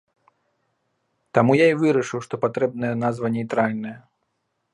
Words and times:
Таму 1.37 1.51
я 1.59 1.67
і 1.73 1.75
вырашыў, 1.81 2.19
што 2.29 2.33
патрэбная 2.47 2.93
назва 3.05 3.27
нейтральная. 3.37 3.95